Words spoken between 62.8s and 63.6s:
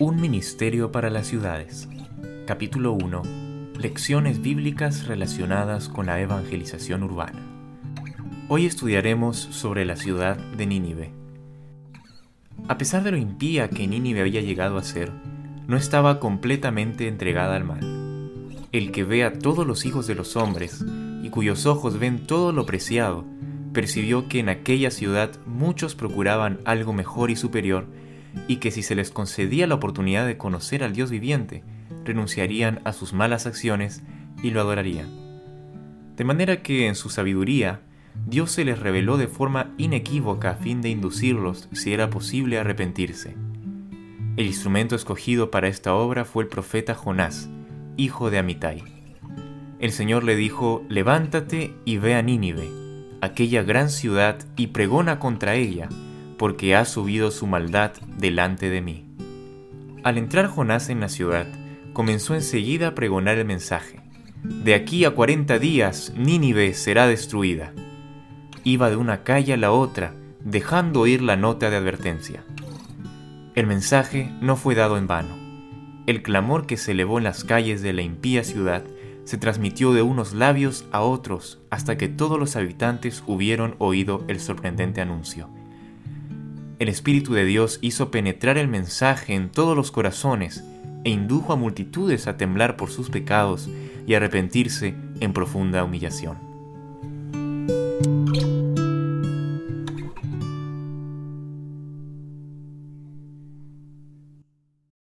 a pregonar el